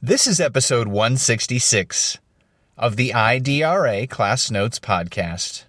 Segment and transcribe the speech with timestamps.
[0.00, 2.18] This is episode 166
[2.76, 5.64] of the IDRA Class Notes Podcast.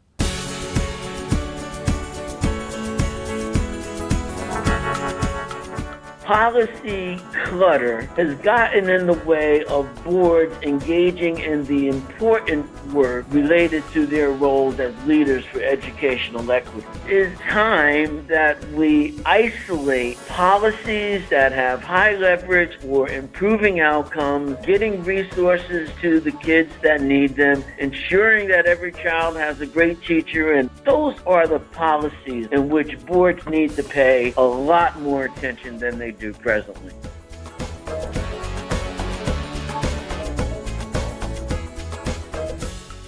[6.29, 13.83] Policy clutter has gotten in the way of boards engaging in the important work related
[13.91, 16.85] to their roles as leaders for educational equity.
[17.07, 25.03] It is time that we isolate policies that have high leverage for improving outcomes, getting
[25.03, 30.53] resources to the kids that need them, ensuring that every child has a great teacher,
[30.53, 35.79] and those are the policies in which boards need to pay a lot more attention
[35.79, 36.93] than they do presently.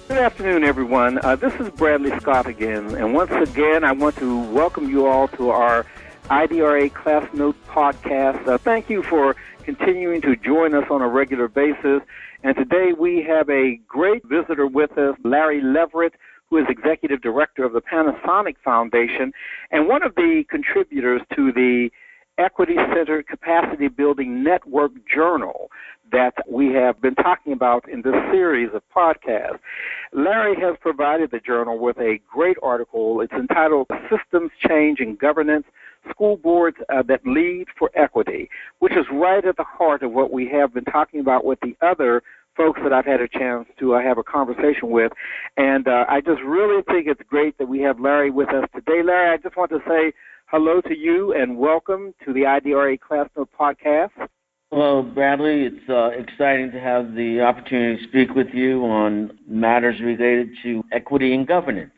[0.08, 1.18] Good afternoon, everyone.
[1.18, 5.28] Uh, this is Bradley Scott again, and once again, I want to welcome you all
[5.28, 5.86] to our
[6.30, 8.46] IDRA Class Note podcast.
[8.46, 12.00] Uh, thank you for continuing to join us on a regular basis.
[12.42, 16.14] And today we have a great visitor with us, Larry Leverett,
[16.50, 19.32] who is Executive Director of the Panasonic Foundation
[19.70, 21.90] and one of the contributors to the
[22.42, 25.70] Equity Centered Capacity Building Network Journal
[26.10, 29.60] that we have been talking about in this series of podcasts.
[30.12, 33.20] Larry has provided the journal with a great article.
[33.20, 35.64] It's entitled Systems Change in Governance
[36.10, 40.32] School Boards uh, That Lead for Equity, which is right at the heart of what
[40.32, 42.22] we have been talking about with the other
[42.56, 45.12] folks that I've had a chance to uh, have a conversation with.
[45.56, 49.02] And uh, I just really think it's great that we have Larry with us today.
[49.04, 50.12] Larry, I just want to say
[50.52, 54.10] hello to you and welcome to the IDRA Class Note podcast.
[54.70, 55.62] Hello, Bradley.
[55.62, 60.84] It's uh, exciting to have the opportunity to speak with you on matters related to
[60.92, 61.92] equity and governance.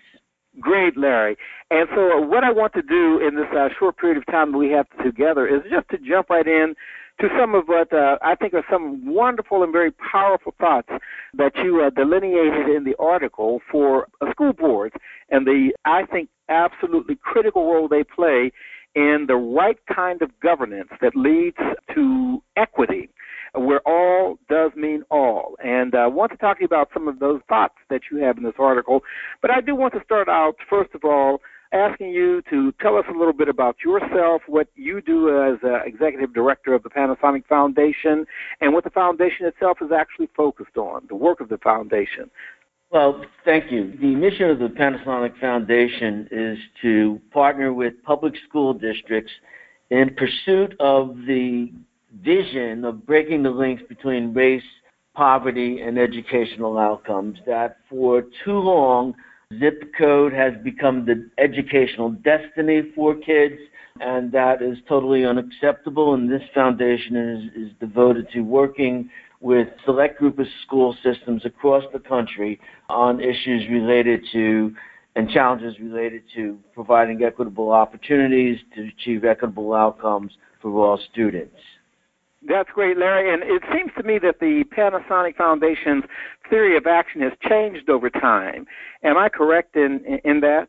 [0.61, 1.37] Great, Larry.
[1.75, 4.53] And so, uh, what I want to do in this uh, short period of time
[4.53, 6.77] that we have together is just to jump right in
[7.21, 10.89] to some of what uh, I think are some wonderful and very powerful thoughts
[11.37, 14.95] that you uh, delineated in the article for uh, school boards
[15.31, 18.53] and the, I think, absolutely critical role they play
[18.95, 21.57] in the right kind of governance that leads
[21.93, 23.11] to equity,
[23.53, 25.57] where all does mean all.
[25.65, 28.39] And I want to talk to you about some of those thoughts that you have
[28.39, 29.01] in this article.
[29.43, 31.41] But I do want to start out, first of all,
[31.75, 35.83] asking you to tell us a little bit about yourself, what you do as uh,
[35.85, 38.25] executive director of the Panasonic Foundation,
[38.61, 42.31] and what the foundation itself is actually focused on, the work of the foundation.
[42.91, 43.93] Well, thank you.
[44.01, 49.33] The mission of the Panasonic Foundation is to partner with public school districts
[49.91, 51.73] in pursuit of the
[52.23, 54.63] vision of breaking the links between race,
[55.15, 59.15] poverty, and educational outcomes that for too long
[59.59, 63.61] zip code has become the educational destiny for kids,
[64.01, 66.15] and that is totally unacceptable.
[66.15, 69.11] And this foundation is, is devoted to working
[69.41, 74.75] with select group of school systems across the country on issues related to
[75.17, 81.55] and challenges related to providing equitable opportunities to achieve equitable outcomes for all students.
[82.47, 83.33] That's great, Larry.
[83.33, 86.05] And it seems to me that the Panasonic Foundation's
[86.51, 88.67] theory of action has changed over time.
[89.03, 90.69] Am I correct in in that?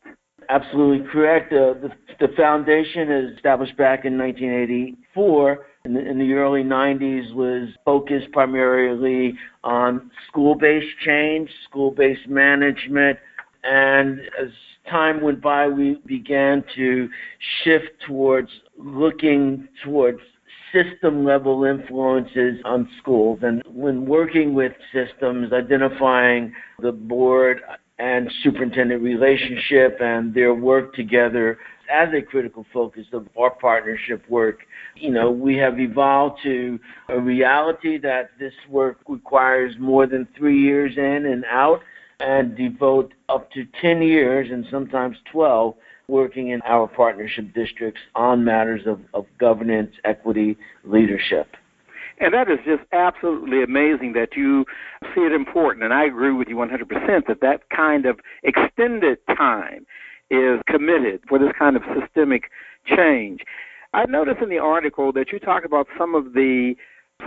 [0.50, 1.52] Absolutely correct.
[1.52, 5.66] Uh, the, the foundation is established back in 1984.
[5.86, 13.18] In the, in the early 90s, was focused primarily on school-based change, school-based management,
[13.64, 14.50] and as
[14.90, 17.10] time went by, we began to
[17.64, 20.20] shift towards looking towards
[20.76, 23.40] system level influences on schools.
[23.42, 27.62] And when working with systems, identifying the board
[27.98, 31.58] and superintendent relationship and their work together
[31.90, 34.60] as a critical focus of our partnership work.
[34.96, 40.60] You know, we have evolved to a reality that this work requires more than three
[40.60, 41.82] years in and out
[42.20, 45.76] and devote up to 10 years and sometimes 12
[46.08, 51.48] working in our partnership districts on matters of, of governance, equity, leadership.
[52.20, 54.66] And that is just absolutely amazing that you
[55.14, 55.84] see it important.
[55.84, 59.86] And I agree with you 100% that that kind of extended time
[60.30, 62.50] is committed for this kind of systemic
[62.86, 63.42] change.
[63.94, 66.76] I noticed in the article that you talk about some of the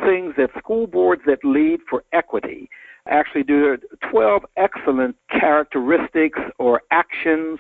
[0.04, 2.68] things that school boards that lead for equity
[3.06, 3.76] actually do
[4.10, 7.58] 12 excellent characteristics or actions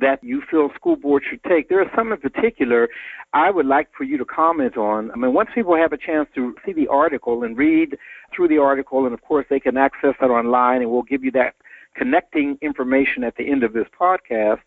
[0.00, 1.68] that you feel school boards should take.
[1.68, 2.88] There are some in particular
[3.32, 5.10] I would like for you to comment on.
[5.10, 7.96] I mean, once people have a chance to see the article and read
[8.34, 11.30] through the article, and of course they can access that online, and we'll give you
[11.32, 11.54] that
[11.96, 14.60] connecting information at the end of this podcast.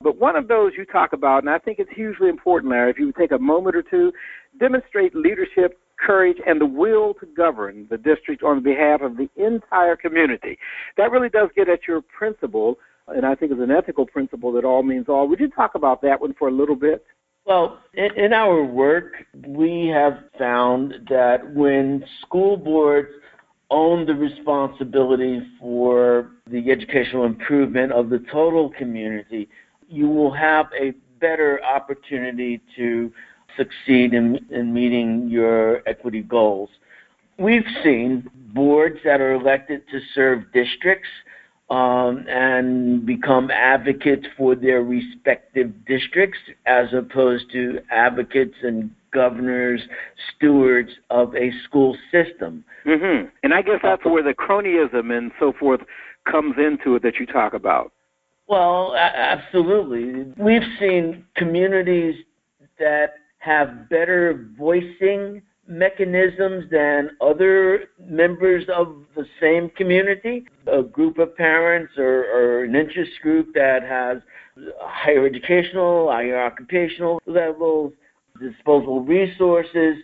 [0.00, 2.98] But one of those you talk about, and I think it's hugely important, Larry, if
[2.98, 4.12] you would take a moment or two,
[4.58, 9.96] demonstrate leadership courage, and the will to govern the district on behalf of the entire
[9.96, 10.58] community.
[10.96, 12.78] That really does get at your principle,
[13.14, 15.28] and I think it's an ethical principle that all means all.
[15.28, 17.04] Would you talk about that one for a little bit?
[17.46, 19.12] Well, in, in our work,
[19.46, 23.08] we have found that when school boards
[23.70, 29.48] own the responsibility for the educational improvement of the total community,
[29.88, 33.12] you will have a better opportunity to
[33.56, 36.68] succeed in, in meeting your equity goals.
[37.38, 41.08] We've seen boards that are elected to serve districts
[41.70, 49.80] um, and become advocates for their respective districts as opposed to advocates and governors,
[50.36, 52.64] stewards of a school system.
[52.84, 53.28] Mm-hmm.
[53.42, 55.80] And I guess that's where the cronyism and so forth
[56.30, 57.92] comes into it that you talk about.
[58.48, 60.32] Well, absolutely.
[60.36, 62.16] We've seen communities
[62.80, 71.36] that have better voicing mechanisms than other members of the same community, a group of
[71.36, 74.18] parents or, or an interest group that has
[74.80, 77.92] higher educational, higher occupational levels,
[78.40, 79.96] disposable resources,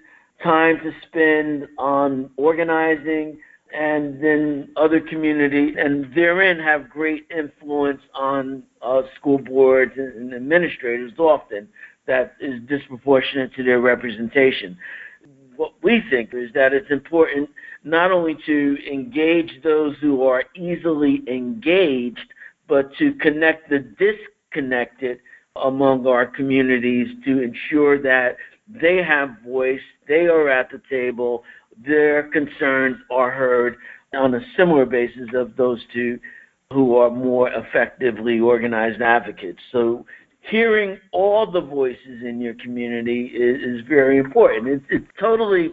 [0.43, 3.39] time to spend on organizing,
[3.73, 11.13] and then other communities, and therein have great influence on uh, school boards and administrators
[11.19, 11.69] often
[12.07, 14.79] that is disproportionate to their representation.
[15.57, 17.51] What we think is that it's important
[17.85, 22.33] not only to engage those who are easily engaged,
[22.69, 25.21] but to connect the disconnected
[25.63, 28.37] among our communities to ensure that
[28.69, 31.45] they have voice, they are at the table,
[31.85, 33.77] their concerns are heard
[34.15, 36.19] on a similar basis of those two
[36.73, 39.61] who are more effectively organized advocates.
[39.71, 40.05] So
[40.51, 44.69] hearing all the voices in your community is, is very important.
[44.69, 45.71] It's, it's totally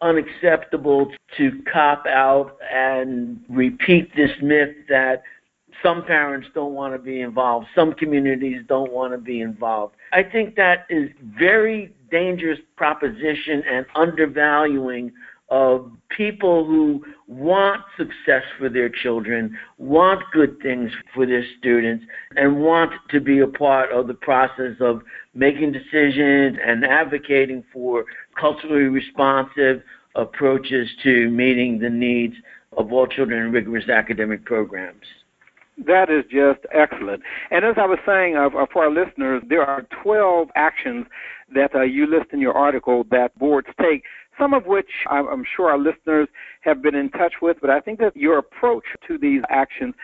[0.00, 5.22] unacceptable to cop out and repeat this myth that
[5.82, 9.94] some parents don't want to be involved, some communities don't want to be involved.
[10.12, 15.12] I think that is very dangerous proposition and undervaluing
[15.50, 22.04] of people who want success for their children, want good things for their students,
[22.36, 25.02] and want to be a part of the process of
[25.34, 28.04] making decisions and advocating for
[28.38, 29.82] culturally responsive
[30.16, 32.34] approaches to meeting the needs
[32.76, 35.04] of all children in rigorous academic programs.
[35.86, 37.22] That is just excellent.
[37.50, 41.06] And as I was saying uh, for our listeners, there are 12 actions
[41.54, 44.02] that uh, you list in your article that boards take,
[44.38, 46.28] some of which I'm, sure our listeners
[46.60, 49.94] have been in touch with, but I think that your approach to these actions,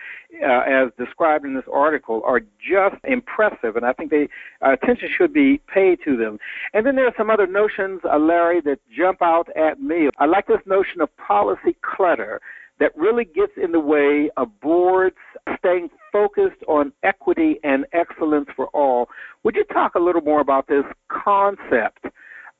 [0.41, 4.27] uh, as described in this article, are just impressive, and I think they
[4.61, 6.37] uh, attention should be paid to them.
[6.73, 10.09] And then there are some other notions, uh, Larry, that jump out at me.
[10.17, 12.41] I like this notion of policy clutter
[12.79, 15.15] that really gets in the way of boards
[15.59, 19.07] staying focused on equity and excellence for all.
[19.43, 22.05] Would you talk a little more about this concept?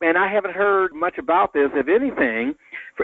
[0.06, 2.54] And I haven't heard much about this, if anything,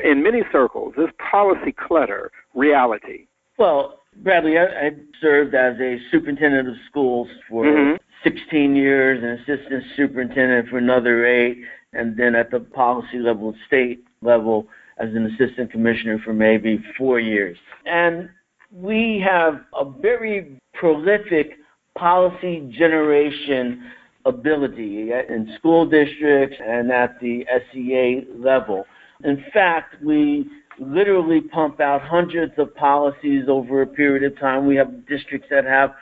[0.04, 3.26] in many circles, this policy clutter reality.
[3.58, 7.96] Well, Bradley, I, I served as a superintendent of schools for mm-hmm.
[8.24, 11.58] 16 years, and assistant superintendent for another eight,
[11.94, 14.68] and then at the policy level, state level,
[15.00, 17.58] as an assistant commissioner for maybe four years.
[17.88, 18.30] And
[18.72, 21.58] we have a very prolific
[21.98, 23.92] policy generation
[24.26, 28.86] ability in school districts and at the SEA level.
[29.24, 30.48] In fact, we
[30.80, 34.66] literally pump out hundreds of policies over a period of time.
[34.66, 35.94] We have districts that have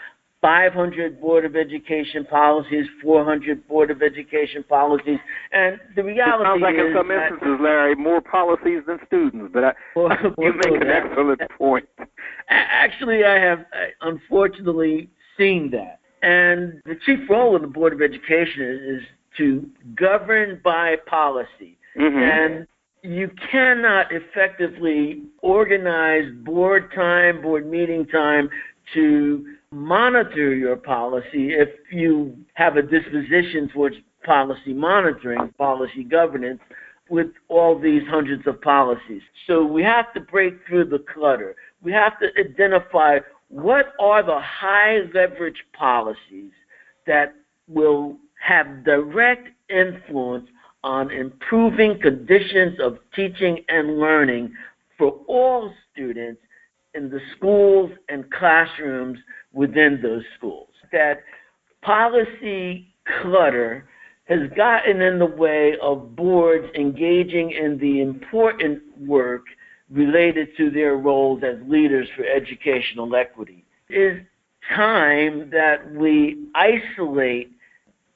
[0.41, 5.19] 500 Board of Education policies, 400 Board of Education policies,
[5.51, 9.51] and the reality it sounds like is in some instances, Larry, more policies than students.
[9.53, 11.89] But I, well, you make an excellent point.
[12.49, 13.65] Actually, I have
[14.01, 19.07] unfortunately seen that, and the chief role of the Board of Education is, is
[19.37, 22.17] to govern by policy, mm-hmm.
[22.17, 22.67] and
[23.01, 28.49] you cannot effectively organize board time, board meeting time
[28.93, 33.95] to monitor your policy if you have a disposition towards
[34.25, 36.59] policy monitoring, policy governance
[37.09, 39.21] with all these hundreds of policies.
[39.47, 41.55] So we have to break through the clutter.
[41.81, 43.19] We have to identify
[43.49, 46.51] what are the high leverage policies
[47.05, 47.33] that
[47.67, 50.47] will have direct influence
[50.83, 54.53] on improving conditions of teaching and learning
[54.97, 56.41] for all students
[56.93, 59.19] in the schools and classrooms
[59.53, 60.69] within those schools.
[60.91, 61.21] That
[61.81, 63.87] policy clutter
[64.25, 69.43] has gotten in the way of boards engaging in the important work
[69.91, 73.65] related to their roles as leaders for educational equity.
[73.89, 74.21] It is
[74.75, 77.51] time that we isolate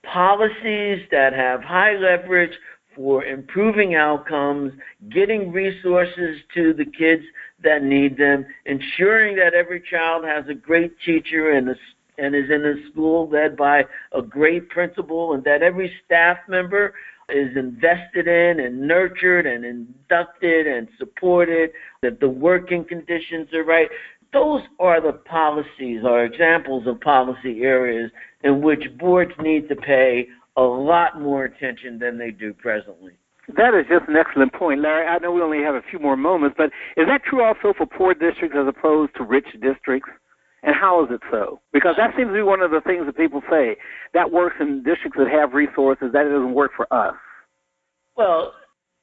[0.04, 2.54] policies that have high leverage
[2.96, 4.72] for improving outcomes,
[5.10, 7.24] getting resources to the kids
[7.64, 11.76] that need them, ensuring that every child has a great teacher and a
[12.20, 16.94] and is in a school led by a great principal, and that every staff member
[17.30, 23.88] is invested in and nurtured and inducted and supported, that the working conditions are right.
[24.34, 28.12] Those are the policies or examples of policy areas
[28.44, 30.28] in which boards need to pay
[30.58, 33.14] a lot more attention than they do presently.
[33.58, 35.06] That is just an excellent point, Larry.
[35.06, 37.86] I know we only have a few more moments, but is that true also for
[37.86, 40.10] poor districts as opposed to rich districts?
[40.64, 41.60] And how is it so?
[41.74, 43.76] Because that seems to be one of the things that people say
[44.14, 47.16] that works in districts that have resources, that it doesn't work for us.
[48.16, 48.54] Well,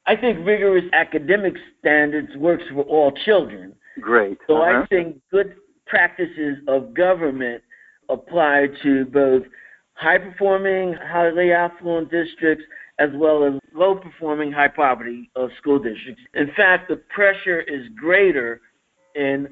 [0.07, 3.75] I think rigorous academic standards works for all children.
[4.01, 4.39] Great.
[4.47, 4.83] So uh-huh.
[4.83, 5.55] I think good
[5.87, 7.63] practices of government
[8.09, 9.43] apply to both
[9.95, 12.65] high performing, highly affluent districts
[12.99, 16.23] as well as low performing, high poverty uh, school districts.
[16.35, 18.61] In fact, the pressure is greater
[19.15, 19.49] in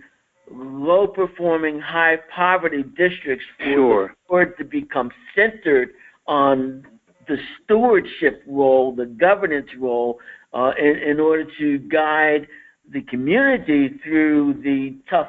[0.51, 4.15] low performing, high poverty districts for sure.
[4.29, 5.91] the to become centered
[6.27, 6.87] on
[7.27, 10.19] the stewardship role, the governance role,
[10.55, 12.47] uh, in, in order to guide
[12.91, 15.29] the community through the tough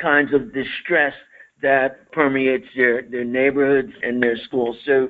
[0.00, 1.12] kinds of distress
[1.60, 4.76] that permeates their, their neighborhoods and their schools.
[4.86, 5.08] So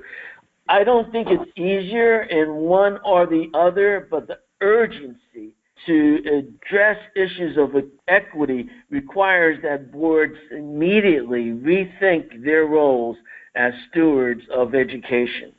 [0.68, 5.52] I don't think it's easier in one or the other, but the urgency
[5.86, 7.70] to address issues of
[8.08, 13.16] equity requires that boards immediately rethink their roles
[13.56, 15.52] as stewards of education.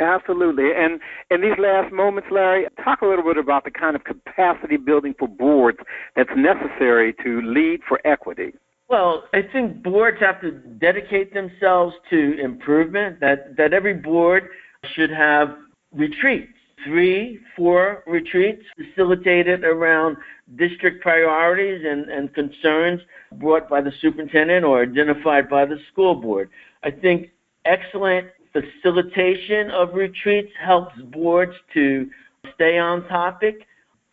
[0.00, 0.70] Absolutely.
[0.76, 1.00] And
[1.30, 5.14] in these last moments, Larry, talk a little bit about the kind of capacity building
[5.18, 5.78] for boards
[6.16, 8.52] that's necessary to lead for equity.
[8.88, 14.48] Well, I think boards have to dedicate themselves to improvement, that, that every board
[14.94, 15.56] should have
[15.92, 16.52] retreats
[16.84, 20.16] three, four retreats facilitated around
[20.56, 23.00] district priorities and, and concerns
[23.32, 26.50] brought by the superintendent or identified by the school board.
[26.82, 27.30] I think
[27.64, 32.10] excellent facilitation of retreats helps boards to
[32.54, 33.66] stay on topic.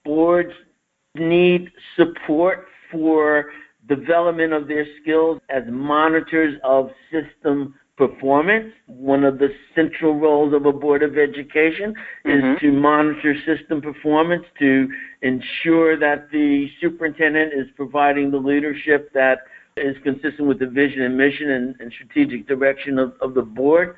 [0.06, 0.54] Boards
[1.16, 3.52] need support for
[3.88, 8.72] development of their skills as monitors of system performance.
[8.88, 12.66] One of the central roles of a Board of Education is mm-hmm.
[12.66, 14.88] to monitor system performance, to
[15.22, 19.40] ensure that the superintendent is providing the leadership that
[19.76, 23.98] is consistent with the vision and mission and, and strategic direction of, of the board.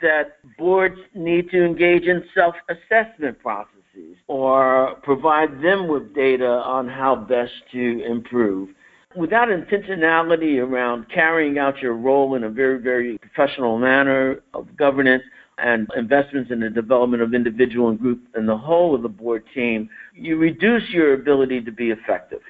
[0.00, 6.88] That boards need to engage in self assessment processes or provide them with data on
[6.88, 8.70] how best to improve
[9.16, 15.22] without intentionality around carrying out your role in a very, very professional manner of governance
[15.58, 19.42] and investments in the development of individual and group and the whole of the board
[19.54, 22.40] team, you reduce your ability to be effective.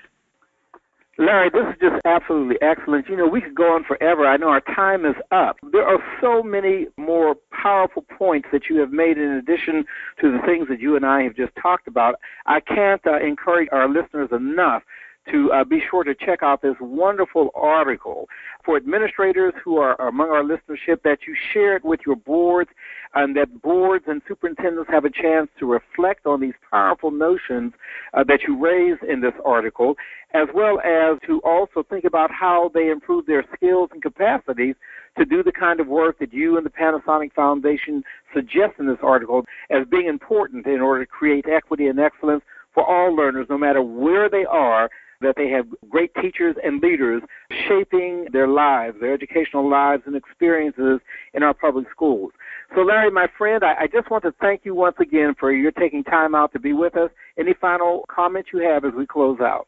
[1.21, 3.09] Larry, this is just absolutely excellent.
[3.09, 4.25] You know, we could go on forever.
[4.25, 5.57] I know our time is up.
[5.73, 9.85] There are so many more powerful points that you have made in addition
[10.21, 12.21] to the things that you and I have just talked about.
[12.47, 14.85] I can't uh, encourage our listeners enough
[15.31, 18.29] to uh, be sure to check out this wonderful article
[18.65, 22.71] for administrators who are among our listenership that you share it with your boards
[23.15, 27.73] and that boards and superintendents have a chance to reflect on these powerful notions
[28.15, 29.95] uh, that you raise in this article,
[30.35, 34.75] as well as to also think about how they improve their skills and capacities
[35.17, 38.03] to do the kind of work that you and the Panasonic Foundation
[38.35, 42.43] suggest in this article as being important in order to create equity and excellence
[42.75, 47.23] for all learners, no matter where they are that they have great teachers and leaders
[47.69, 51.01] shaping their lives, their educational lives and experiences
[51.35, 52.33] in our public schools.
[52.75, 55.73] So, Larry, my friend, I, I just want to thank you once again for your
[55.73, 57.11] taking time out to be with us.
[57.39, 59.67] Any final comments you have as we close out?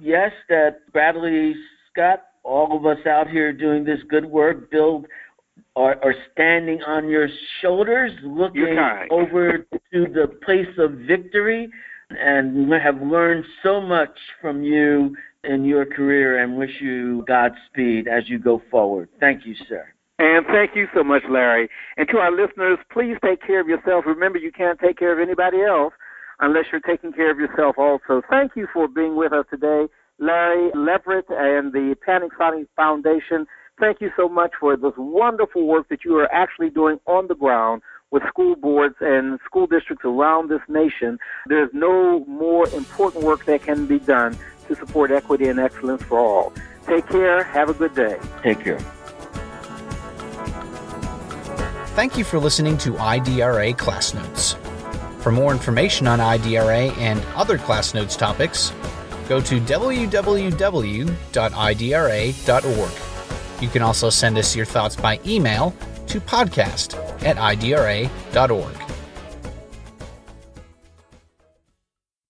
[0.00, 1.54] Yes, that Bradley
[1.92, 5.06] Scott, all of us out here doing this good work, build
[5.76, 7.28] are, are standing on your
[7.60, 8.78] shoulders, looking
[9.10, 11.68] over to the place of victory
[12.18, 18.08] and we have learned so much from you in your career and wish you Godspeed
[18.08, 19.08] as you go forward.
[19.20, 19.86] Thank you, sir.
[20.18, 21.70] And thank you so much, Larry.
[21.96, 24.04] And to our listeners, please take care of yourself.
[24.06, 25.94] Remember, you can't take care of anybody else
[26.40, 28.20] unless you're taking care of yourself also.
[28.28, 29.86] Thank you for being with us today,
[30.18, 33.46] Larry Leverett and the Panic Panasonic Foundation.
[33.78, 37.34] Thank you so much for this wonderful work that you are actually doing on the
[37.34, 43.44] ground with school boards and school districts around this nation, there's no more important work
[43.46, 44.36] that can be done
[44.68, 46.52] to support equity and excellence for all.
[46.86, 47.42] Take care.
[47.44, 48.18] Have a good day.
[48.42, 48.80] Take care.
[51.94, 54.56] Thank you for listening to IDRA Class Notes.
[55.20, 58.72] For more information on IDRA and other Class Notes topics,
[59.28, 60.42] go to www.idra.org.
[63.62, 65.74] You can also send us your thoughts by email
[66.06, 68.89] to podcast at idra.org.